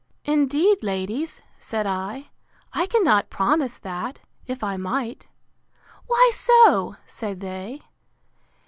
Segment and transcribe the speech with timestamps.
[0.25, 2.29] Indeed, ladies, said I,
[2.73, 6.95] I cannot promise that, if I might.—Why so?
[7.05, 7.83] said they.